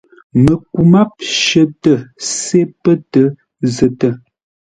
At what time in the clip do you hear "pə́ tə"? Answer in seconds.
2.81-3.21